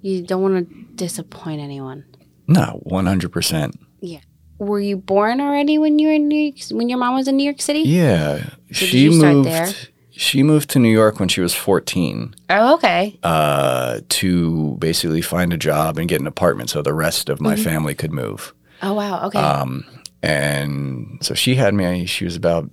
[0.00, 2.04] You don't want to disappoint anyone.
[2.46, 3.74] No, 100%.
[4.00, 4.20] Yeah
[4.58, 7.36] were you born already when you were in New York, when your mom was in
[7.36, 7.80] New York City?
[7.80, 8.50] Yeah.
[8.70, 9.90] she you start moved.
[10.20, 13.16] She moved to New York when she was 14 Oh, okay.
[13.22, 17.54] uh, to basically find a job and get an apartment so the rest of my
[17.54, 17.62] Mm-hmm.
[17.62, 18.52] family could move.
[18.82, 19.26] Oh, wow.
[19.26, 19.38] Okay.
[19.38, 19.84] Um,
[20.20, 22.68] and so she had me, she was about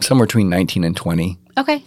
[0.00, 1.38] somewhere between 19 and 20.
[1.58, 1.84] okay.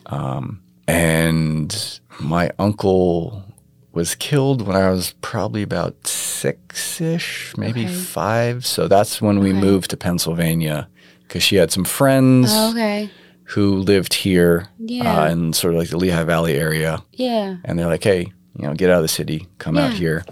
[0.88, 3.44] And my uncle
[3.92, 7.94] was killed when I was probably about six ish, maybe Okay.
[7.94, 8.66] five.
[8.66, 9.60] So that's when we Okay.
[9.60, 10.88] moved to Pennsylvania
[11.28, 13.10] because she had some friends Oh, okay.
[13.52, 15.22] Who lived here Yeah.
[15.24, 17.02] uh, in sort of like the Lehigh Valley area.
[17.14, 17.58] Yeah.
[17.64, 20.26] And they're like, hey, you know, get out of the city, come out here.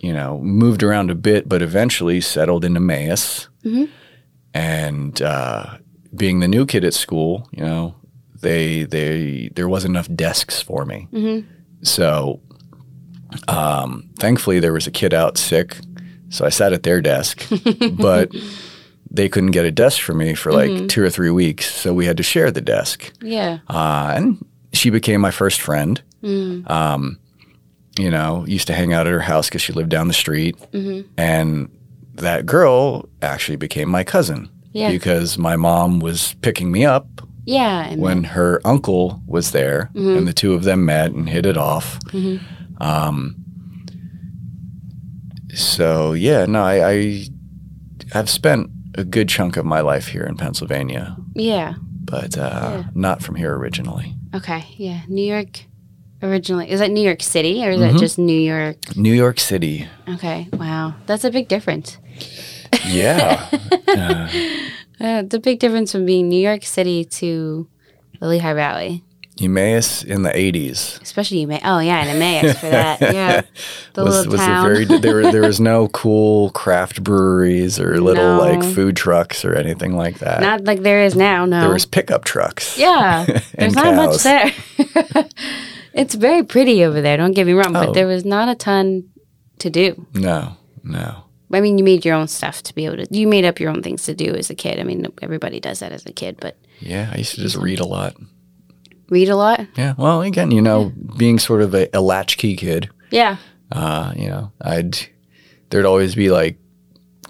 [0.00, 3.48] You know, moved around a bit, but eventually settled in Emmaus.
[3.64, 3.84] Mm-hmm.
[4.52, 5.78] And uh,
[6.14, 7.94] being the new kid at school, you know,
[8.40, 11.08] they they there wasn't enough desks for me.
[11.12, 11.48] Mm-hmm.
[11.82, 12.40] So,
[13.48, 15.78] um, thankfully, there was a kid out sick,
[16.28, 17.42] so I sat at their desk,
[17.92, 18.30] but
[19.14, 20.86] they couldn't get a desk for me for like Mm-hmm.
[20.88, 23.12] two or three weeks, so we had to share the desk.
[23.22, 23.58] Yeah.
[23.68, 26.02] Uh, and she became my first friend.
[26.22, 26.68] Mm.
[26.68, 27.18] Um,
[27.98, 30.56] you know, used to hang out at her house because she lived down the street.
[30.72, 31.08] Mm-hmm.
[31.16, 31.68] And
[32.14, 34.90] that girl actually became my cousin Yeah.
[34.90, 37.06] because my mom was picking me up
[37.44, 37.84] Yeah.
[37.90, 40.16] And when her uncle was there, Mm-hmm.
[40.18, 41.98] and the two of them met and hit it off.
[42.80, 43.36] Um,
[45.54, 47.26] so yeah, no, I, I
[48.14, 51.74] I've spent a good chunk of my life here in Pennsylvania, yeah.
[52.04, 52.84] but uh, Yeah.
[52.94, 54.14] not from here originally.
[54.34, 54.64] Okay.
[54.76, 55.02] Yeah.
[55.08, 55.64] New York
[56.22, 56.70] originally.
[56.70, 57.92] Is that New York City or is Mm-hmm.
[57.94, 58.96] that just New York?
[58.96, 59.86] New York City.
[60.08, 60.48] Okay.
[60.52, 60.94] Wow.
[61.06, 61.98] That's a big difference.
[62.86, 63.48] Yeah.
[63.88, 64.28] Uh,
[65.00, 67.68] Uh, it's a big difference from being New York City to
[68.20, 69.02] the Lehigh Valley.
[69.40, 71.60] Emmaus in the 80s Especially may.
[71.64, 73.00] Oh yeah, and Emmaus for that.
[73.14, 73.42] Yeah.
[73.94, 74.64] The was, little was town.
[74.64, 78.38] very there were- there was no cool craft breweries or little No.
[78.38, 80.40] like food trucks or anything like that.
[80.40, 81.46] Not like there is now.
[81.46, 81.60] No.
[81.62, 82.78] there was pickup trucks.
[82.78, 83.24] Yeah,
[83.58, 84.52] there's not much there.
[85.92, 87.16] it's very pretty over there.
[87.16, 87.86] Don't get me wrong, Oh.
[87.86, 89.04] but there was not a ton
[89.58, 90.06] to do.
[90.14, 91.22] No, no.
[91.52, 93.06] I mean, you made your own stuff to be able to.
[93.10, 94.80] You made up your own things to do as a kid.
[94.80, 97.78] I mean, everybody does that as a kid, but Yeah, I used to just read
[97.78, 98.16] a lot.
[99.10, 99.66] Read a lot.
[99.76, 99.94] Yeah.
[99.98, 103.36] Well, again, you know, being sort of a, a latchkey kid, Yeah,
[103.72, 104.98] uh, you know, I'd
[105.70, 106.58] there'd always be like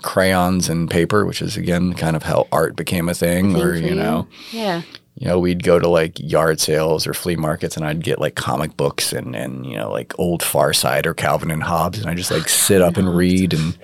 [0.03, 3.95] crayons and paper, which is again kind of how art became a thing, or you
[3.95, 4.83] know, yeah,
[5.15, 8.35] you know, we'd go to like yard sales or flea markets and I'd get like
[8.35, 12.11] comic books and, and you know, like old Far Side or Calvin and Hobbes and
[12.11, 13.79] I just like sit up and read and,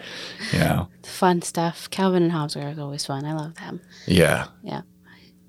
[0.53, 1.89] you know, fun stuff.
[1.91, 3.25] Calvin and Hobbes are always fun.
[3.25, 3.81] I love them.
[4.07, 4.49] Yeah.
[4.63, 4.83] Yeah.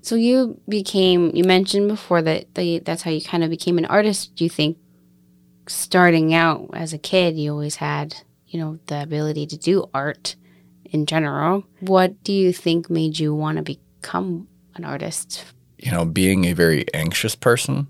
[0.02, 1.30] So you became.
[1.34, 4.34] You mentioned before that the, that's how you kind of became an artist.
[4.36, 4.76] Do you think
[5.66, 8.16] starting out as a kid, you always had
[8.48, 10.36] you know the ability to do art
[10.84, 11.64] in general?
[11.80, 15.44] What do you think made you want to become an artist?
[15.78, 17.88] You know, being a very anxious person.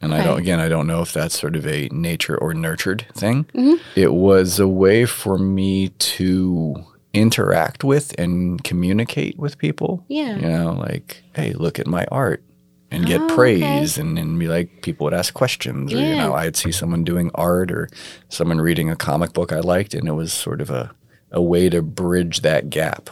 [0.00, 3.06] And I don't, again, I don't know if that's sort of a nature or nurtured
[3.14, 3.44] thing.
[3.54, 3.80] Mhm.
[3.96, 10.04] It was a way for me to interact with and communicate with people.
[10.08, 10.36] Yeah.
[10.36, 12.42] You know, like, hey, look at my art
[12.90, 13.34] and get Oh, okay.
[13.34, 15.92] praise and, and be like, people would ask questions.
[15.92, 16.26] Or, you Yeah.
[16.26, 17.88] know, I'd see someone doing art or
[18.28, 20.90] someone reading a comic book I liked, and it was sort of a,
[21.32, 23.10] a way to bridge that gap.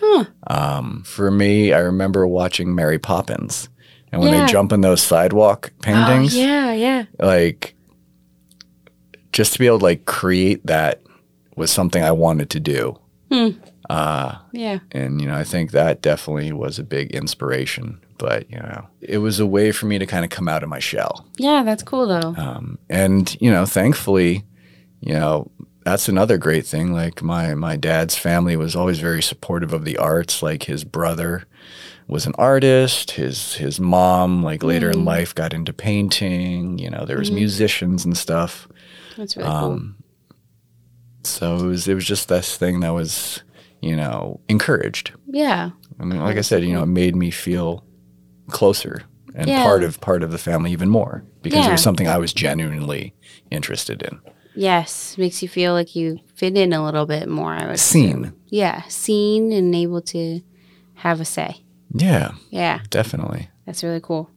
[0.00, 0.24] Huh.
[0.48, 3.68] Um, for me, I remember watching Mary Poppins.
[4.10, 4.44] And when Yeah.
[4.46, 7.04] they jump in those sidewalk paintings, Oh, yeah, yeah.
[7.18, 7.74] like
[9.32, 11.00] just to be able to like create that
[11.56, 12.98] was something I wanted to do.
[13.90, 14.78] Uh, Yeah.
[14.92, 17.98] and you know, I think that definitely was a big inspiration.
[18.18, 20.68] But you know, it was a way for me to kind of come out of
[20.68, 21.26] my shell.
[21.38, 22.34] Yeah, that's cool though.
[22.36, 24.44] Um, and you know, thankfully,
[25.00, 25.50] you know,
[25.84, 26.92] that's another great thing.
[26.92, 30.42] Like my my dad's family was always very supportive of the arts.
[30.42, 31.44] Like his brother
[32.06, 33.12] was an artist.
[33.12, 36.78] His his mom, like later in life, got into painting.
[36.78, 38.68] You know, there was musicians and stuff.
[39.16, 39.96] That's really Um,
[41.24, 43.42] so it was it was just this thing that was,
[43.80, 45.12] you know, encouraged.
[45.26, 45.70] Yeah.
[46.00, 47.84] I mean, like I said, you know, it made me feel
[48.50, 49.02] closer
[49.34, 49.62] and Yeah.
[49.62, 53.14] part of part of the family even more because it was something I was genuinely
[53.50, 54.20] interested in.
[54.54, 57.52] Yes, makes you feel like you fit in a little bit more.
[57.54, 58.24] I would Seen.
[58.24, 58.36] assume.
[58.48, 60.40] Yeah, seen and able to
[60.94, 61.64] have a say.
[61.94, 63.48] Yeah, Yeah, definitely.
[63.64, 64.30] that's really cool.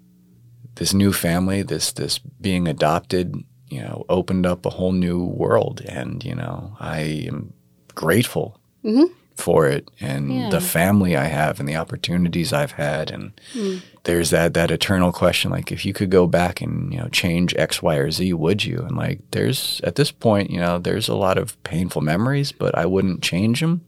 [0.75, 3.35] This new family, this this being adopted,
[3.69, 7.53] you know, opened up a whole new world and, you know, I am
[7.95, 9.09] grateful Mhm.
[9.35, 10.49] for it and Yeah.
[10.49, 13.81] the family I have and the opportunities I've had and Mm.
[14.03, 17.53] there's that that eternal question like if you could go back and you know change
[17.57, 21.07] x y or z would you and like there's at this point you know there's
[21.09, 23.81] a lot of painful memories but i wouldn't change them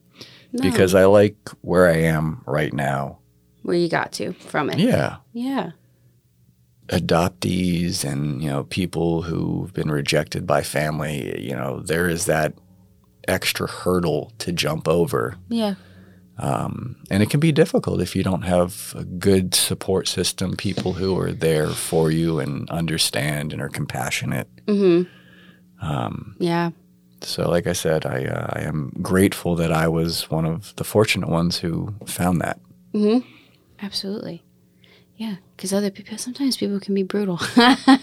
[0.51, 0.63] No.
[0.63, 3.19] because i like where i am right now
[3.63, 4.79] Where you got to from it.
[4.79, 5.71] yeah Yeah.
[6.89, 12.53] Adoptees and you know people who've been rejected by family you know there is that
[13.27, 15.75] extra hurdle to jump over Yeah.
[16.39, 20.93] Um, and it can be difficult if you don't have a good support system, people
[20.93, 24.47] who are there for you and understand and are compassionate.
[24.67, 25.83] Mm-hmm.
[25.83, 26.69] Um, Yeah.
[27.21, 30.83] so, like I said, I, uh, I am grateful that I was one of the
[30.83, 32.59] fortunate ones who found that.
[32.93, 33.27] Mm-hmm.
[33.81, 34.43] Absolutely.
[35.17, 37.39] Yeah, because other people sometimes people can be brutal.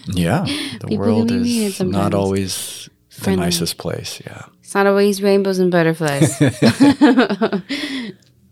[0.07, 0.43] Yeah,
[0.79, 2.89] the People world can be mean is not always
[3.21, 4.21] the nicest place.
[4.25, 4.43] Yeah.
[4.59, 6.37] it's not always rainbows and butterflies.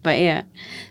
[0.04, 0.44] but yeah.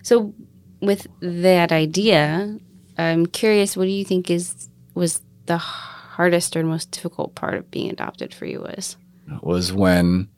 [0.02, 0.34] So
[0.80, 2.58] with that idea,
[2.98, 3.76] I'm curious.
[3.76, 8.34] What do you think is was the hardest or most difficult part of being adopted
[8.34, 8.60] for you?
[8.60, 8.96] Was
[9.28, 10.28] It was when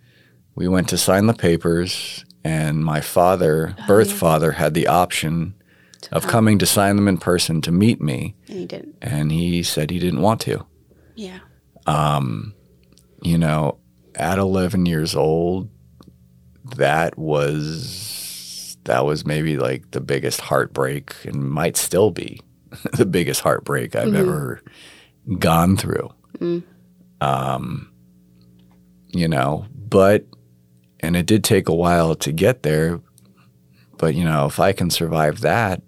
[0.55, 5.55] we went to sign the papers, and my father, oh, birth father, had the option
[6.13, 8.97] of coming to sign them in person to meet me, and he didn't.
[9.03, 10.65] and he said he didn't want to.
[11.15, 11.39] Yeah.
[11.87, 12.55] Um,
[13.23, 13.79] you know,
[14.15, 15.71] at 11 years old,
[16.77, 22.41] that was that was maybe like the biggest heartbreak, and might still be
[22.93, 24.61] the biggest heartbreak I've ever
[25.39, 26.11] gone through.
[27.21, 27.91] Um,
[29.09, 30.27] you know, but
[31.01, 33.01] and it did take a while to get there.
[33.99, 35.83] But you know, if I can survive that,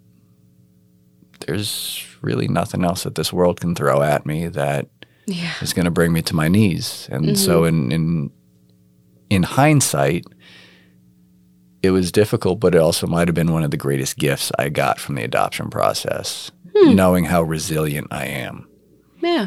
[1.40, 4.88] there's really nothing else that this world can throw at me that
[5.26, 5.52] Yeah.
[5.60, 7.08] is going to bring me to my knees.
[7.10, 7.90] And so, mm-hmm.
[7.90, 8.30] in in
[9.28, 10.24] in hindsight,
[11.82, 14.68] it was difficult, but it also might have been one of the greatest gifts I
[14.68, 16.94] got from the adoption process, hmm.
[16.94, 18.68] knowing how resilient I am.
[19.20, 19.46] Yeah.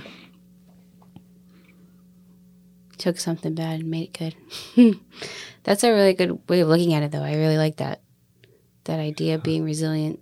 [2.97, 4.35] Took something bad and made it
[4.75, 4.99] good.
[5.63, 7.23] That's a really good way of looking at it, though.
[7.23, 8.01] I really like that.
[8.85, 10.19] That idea of being resilient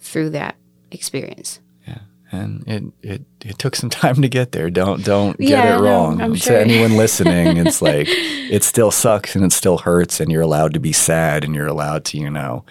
[0.00, 0.56] through that
[0.90, 1.60] experience.
[1.86, 1.98] Yeah,
[2.32, 4.70] and it, it, it took some time to get there.
[4.70, 6.20] Don't don't get Yeah, it no, wrong.
[6.20, 10.42] I'm to anyone listening, it's like it still sucks and it still hurts, and you're
[10.42, 12.64] allowed to be sad and you're allowed to you know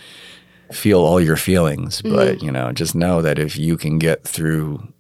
[0.72, 2.02] feel all your feelings.
[2.02, 2.16] Mm-hmm.
[2.16, 4.92] But you know, just know that if you can get through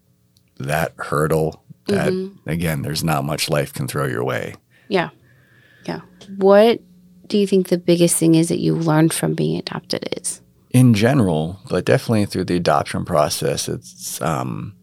[0.57, 2.49] that hurdle, that Mm-hmm.
[2.49, 4.55] again, there's not much life can throw your way.
[4.87, 5.09] Yeah.
[5.85, 6.01] Yeah.
[6.37, 6.81] What
[7.27, 10.41] do you think the biggest thing is that you learned from being adopted is?
[10.75, 14.75] In general, but definitely through the adoption process, it's, um,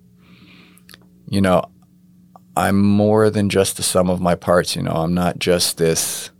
[1.28, 1.62] you know,
[2.56, 4.74] I'm more than just the sum of my parts.
[4.74, 6.30] You know, I'm not just this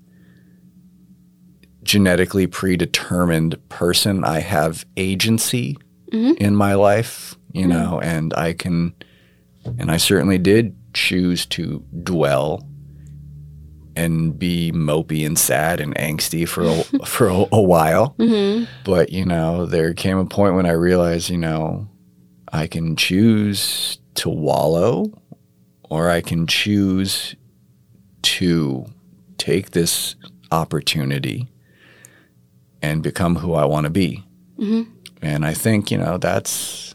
[1.82, 4.24] genetically predetermined person.
[4.24, 5.76] I have agency
[6.38, 8.94] in my life, you know, and I can,
[9.66, 12.66] and I certainly did choose to dwell
[13.96, 18.14] and be mopey and sad and angsty for a, for a, a while.
[18.18, 18.64] Mm-hmm.
[18.85, 21.88] But, you know, there came a point when I realized, you know,
[22.52, 25.12] I can choose to wallow
[25.85, 27.35] or I can choose
[28.22, 28.87] to
[29.38, 30.16] take this
[30.50, 31.48] opportunity
[32.81, 34.24] and become who I want to be.
[34.59, 34.90] Mm-hmm.
[35.22, 36.94] And I think, you know, that's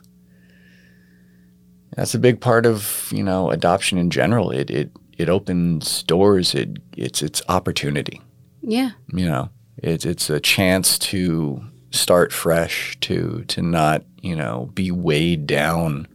[1.96, 4.52] that's a big part of, you know, adoption in general.
[4.52, 6.54] It it it opens doors.
[6.56, 8.22] It it's it's opportunity
[8.62, 8.92] Yeah.
[9.14, 14.92] you know it's it's a chance to start fresh to to not you know be
[14.92, 16.08] weighed down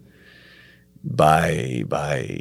[1.04, 2.40] by by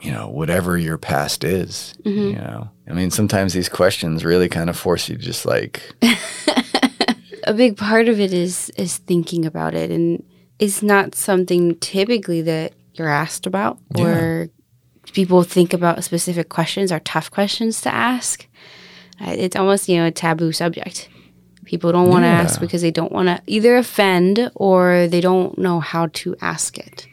[0.00, 2.18] you know whatever your past is mm-hmm.
[2.30, 5.82] you know i mean sometimes these questions really kind of force you to just like
[7.44, 10.24] a big part of it is is thinking about it and
[10.58, 14.48] it's not something typically that you're asked about or
[15.12, 18.46] people think about specific questions are tough questions to ask.
[19.20, 21.08] Uh, it's almost you know a taboo subject.
[21.64, 25.56] People don't want to ask because they don't want to either offend or they don't
[25.56, 27.06] know how to ask it.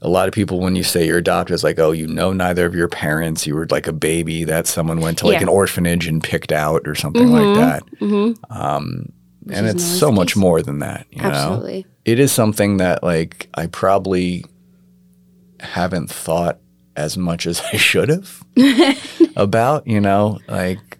[0.00, 2.64] A lot of people when you say you're adopted it's like oh you know neither
[2.64, 3.46] of your parents.
[3.46, 5.42] You were like a baby that someone went to like Yeah.
[5.42, 7.82] an orphanage and picked out or something like that.
[8.48, 9.12] Um,
[9.50, 11.82] and it's so much more than that you know?
[12.04, 14.44] It is something that like I probably
[15.60, 16.60] haven't thought
[16.98, 18.44] as much as I should have
[19.36, 20.98] about, you know, like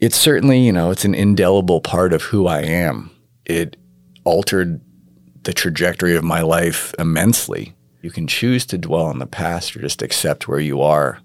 [0.00, 3.10] it's certainly, you know, it's an indelible part of who I am.
[3.44, 3.76] It
[4.24, 4.80] altered
[5.44, 7.74] the trajectory of my life immensely.
[8.02, 11.20] You can choose to dwell on the past or just accept where you are.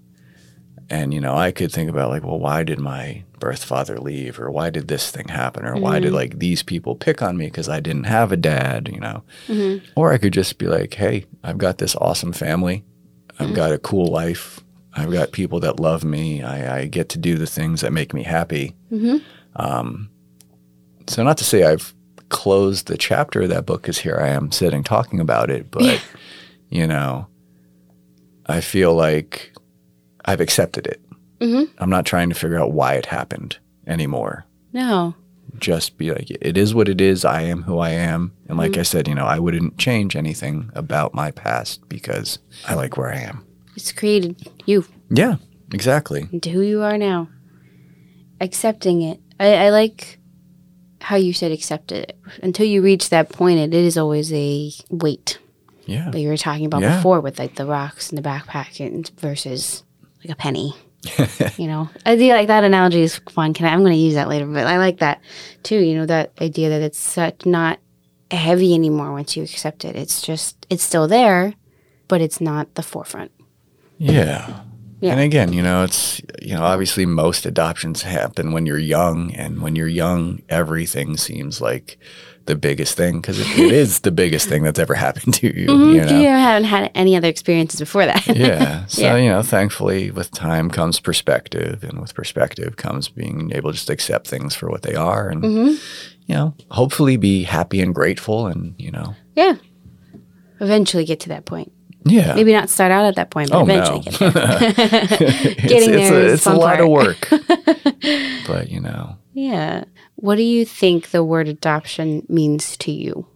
[0.90, 4.40] And, you know, I could think about like, well, why did my birth father leave?
[4.40, 5.64] Or why did this thing happen?
[5.64, 6.16] Or why did mm-hmm.
[6.16, 9.22] like these people pick on me because I didn't have a dad, you know?
[9.46, 9.86] Mm-hmm.
[9.94, 12.84] Or I could just be like, hey, I've got this awesome family.
[13.40, 14.60] I've got a cool life.
[14.94, 16.42] I've got people that love me.
[16.42, 18.74] I, I get to do the things that make me happy.
[19.56, 20.10] Um,
[21.06, 21.94] so, not to say I've
[22.28, 26.00] closed the chapter of that book, because here I am sitting talking about it, but,
[26.70, 27.26] you know,
[28.46, 29.52] I feel like
[30.24, 31.00] I've accepted it.
[31.78, 34.44] I'm not trying to figure out why it happened anymore.
[34.72, 35.14] No.
[35.60, 37.24] Just be like, it is what it is.
[37.24, 38.32] I am who I am.
[38.48, 38.80] And like mm-hmm.
[38.80, 43.12] I said, you know, I wouldn't change anything about my past because I like where
[43.12, 43.44] I am.
[43.76, 45.36] It's created you Yeah,
[45.72, 46.28] exactly.
[46.32, 47.28] into who you are now.
[48.40, 49.20] Accepting it.
[49.38, 50.18] I, I like
[51.00, 52.18] how you said accept it.
[52.42, 55.38] Until you reach that point, it is always a weight.
[55.86, 56.10] Yeah.
[56.10, 56.96] That you were talking about Yeah.
[56.96, 59.82] before with like the rocks in the backpack and versus
[60.22, 60.74] like a penny.
[61.56, 63.54] you know, I do like that analogy is fun.
[63.54, 65.20] Can I, I'm going to use that later, but I like that
[65.62, 65.78] too.
[65.78, 67.78] You know, that idea that it's such not
[68.30, 69.96] heavy anymore once you accept it.
[69.96, 71.54] It's just it's still there,
[72.08, 73.32] but it's not the forefront.
[73.98, 74.60] Yeah.
[75.00, 75.12] Yeah.
[75.12, 79.32] And again, you know, it's, you know, obviously most adoptions happen when you're young.
[79.34, 81.98] And when you're young, everything seems like
[82.46, 85.62] the biggest thing because it, it is the biggest thing that's ever happened to you,
[85.92, 86.20] you know?
[86.20, 88.26] You haven't had any other experiences before that.
[88.26, 88.86] yeah.
[88.88, 89.16] So, Yeah.
[89.16, 93.90] you know, thankfully with time comes perspective and with perspective comes being able to just
[93.90, 95.74] accept things for what they are and, Mm-hmm.
[96.26, 99.56] you know, hopefully be happy and grateful and, you know, yeah.
[100.60, 101.72] Eventually get to that point.
[102.04, 102.34] Yeah.
[102.34, 104.30] Maybe not start out at that point, but Oh, eventually no.
[104.30, 104.74] get there.
[105.68, 106.80] Getting it's there a, is it's a lot part.
[106.80, 107.28] of work.
[108.46, 109.84] but, you know, Yeah.
[110.16, 113.26] What do you think the word adoption means to you?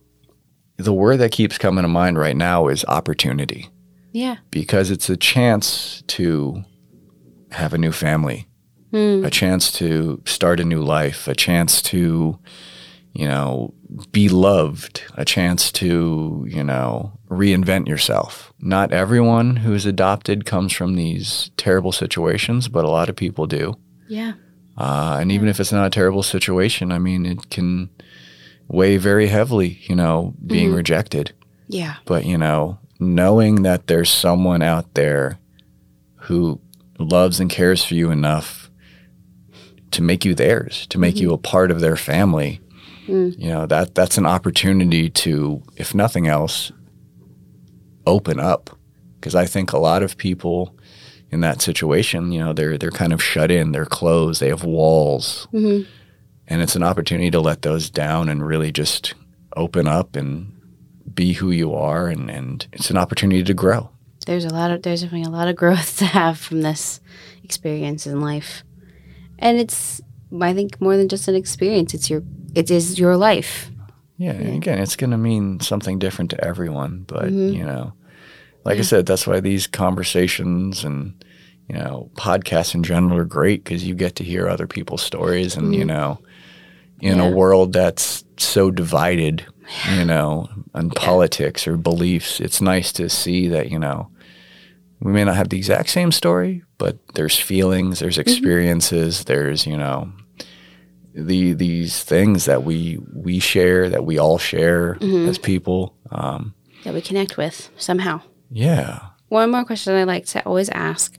[0.76, 3.68] the word that keeps coming to mind right now is opportunity
[4.10, 4.38] Yeah.
[4.50, 6.64] because it's a chance to
[7.52, 8.48] have a new family,
[8.90, 9.22] hmm.
[9.24, 12.40] a chance to start a new life, a chance to,
[13.14, 13.72] you know,
[14.12, 18.52] be loved, a chance to, you know, reinvent yourself.
[18.60, 23.76] Not everyone who's adopted comes from these terrible situations, but a lot of people do.
[24.08, 24.32] Yeah.
[24.76, 27.88] Uh, and even if it's not a terrible situation, I mean, it can
[28.66, 31.32] weigh very heavily, you know, being rejected
[31.68, 31.94] Yeah.
[32.06, 35.38] but you know knowing that there's someone out there
[36.26, 36.58] who
[36.98, 38.70] loves and cares for you enough
[39.90, 42.60] to make you theirs to make you a part of their family
[43.06, 43.38] Mm.
[43.38, 46.72] you know that that's an opportunity to if nothing else
[48.06, 48.70] open up
[49.16, 50.76] because i think a lot of people
[51.30, 54.64] in that situation you know they're they're kind of shut in they're closed they have
[54.64, 55.88] walls mm-hmm.
[56.48, 59.14] and it's an opportunity to let those down and really just
[59.56, 60.50] open up and
[61.14, 63.90] be who you are and, and it's an opportunity to grow.
[64.26, 67.00] There's a lot of there's definitely a lot of growth to have from this
[67.42, 68.64] experience in life.
[69.38, 70.00] And it's
[70.40, 71.94] I think more than just an experience.
[71.94, 72.22] It's your
[72.54, 73.70] it is your life.
[74.16, 77.54] Yeah, and again, it's going to mean something different to everyone, but mm-hmm.
[77.54, 77.92] you know,
[78.64, 81.14] like I said, that's why these conversations and
[81.68, 85.56] you know, podcasts in general are great because you get to hear other people's stories
[85.56, 85.88] and you mm-hmm.
[85.88, 86.20] know,
[87.00, 87.28] in Yeah.
[87.28, 89.46] a world that's so divided,
[89.96, 94.10] you know, on politics or beliefs, it's nice to see that, you know,
[95.00, 98.30] we may not have the exact same story, but there's feelings, there's mm-hmm.
[98.30, 100.12] experiences, there's, you know,
[101.14, 105.96] the these things that we we share, that we all share as people.
[106.10, 106.54] Um,
[106.84, 108.20] that we connect with somehow.
[108.50, 109.00] yeah.
[109.28, 111.18] One more question I like to always ask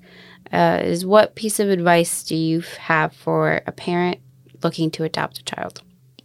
[0.53, 4.19] uh, is what piece of advice do you have for a parent
[4.63, 5.81] looking to adopt a child?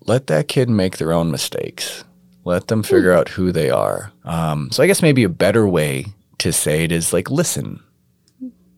[0.06, 2.04] let that kid make their own mistakes.
[2.44, 4.12] Let them figure out who they are.
[4.24, 6.06] Um, so I guess maybe a better way
[6.38, 7.80] to say it is like listen.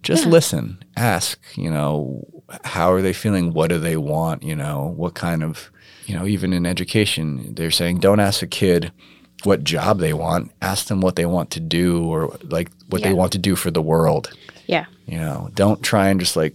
[0.02, 0.82] Just listen.
[0.96, 3.52] Ask, you know, how are they feeling?
[3.52, 4.42] What do they want?
[4.42, 5.70] You know, what kind of,
[6.06, 8.92] you know, even in education, they're saying don't ask a kid
[9.44, 10.52] what job they want.
[10.60, 13.08] Ask them what they want to do or like what Yeah.
[13.08, 14.32] they want to do for the world.
[14.66, 14.86] Yeah.
[15.06, 16.54] You know, don't try and just like,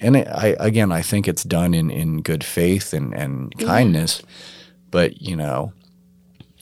[0.00, 3.66] and it, I again, I think it's done in in good faith and and mm-hmm.
[3.66, 4.22] kindness,
[4.90, 5.72] but you know,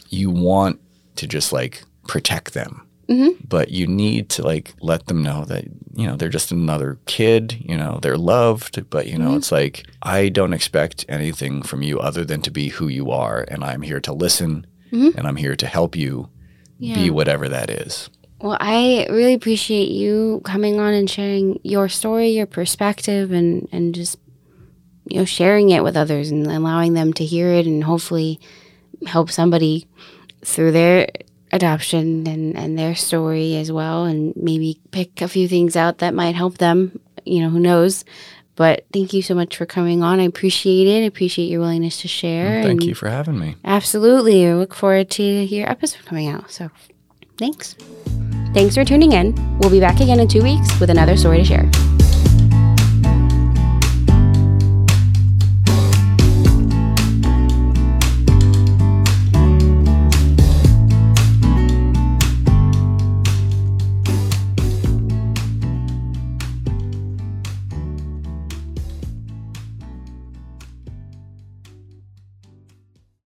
[0.09, 0.81] you want
[1.17, 3.45] to just like protect them, Mm-hmm.
[3.47, 7.57] but you need to like let them know that you know they're just another kid.
[7.61, 9.37] You know, they're loved, but you know, mm-hmm.
[9.37, 13.45] it's like I don't expect anything from you other than to be who you are,
[13.49, 15.17] and I'm here to listen mm-hmm.
[15.19, 16.31] and I'm here to help you
[16.79, 16.95] Yeah.
[16.95, 18.11] be whatever that is.
[18.41, 23.95] Well, I really appreciate you coming on and sharing your story, your perspective, and and
[23.95, 24.19] just
[25.11, 28.41] you know sharing it with others and allowing them to hear it and hopefully
[29.07, 29.87] help somebody
[30.45, 31.09] through their
[31.55, 36.13] adoption and and their story as well, and maybe pick a few things out that
[36.13, 37.01] might help them.
[37.25, 38.05] You know, who knows?
[38.57, 40.21] But thank you so much for coming on.
[40.21, 41.03] I appreciate it.
[41.03, 42.63] I appreciate your willingness to share.
[42.63, 43.57] Thank and you for having me.
[43.65, 44.47] Absolutely.
[44.47, 46.51] I look forward to your episode coming out.
[46.51, 46.71] So
[47.37, 47.75] thanks.
[48.53, 49.35] Thanks for tuning in.
[49.59, 52.04] We'll be back again in two weeks with another story to share.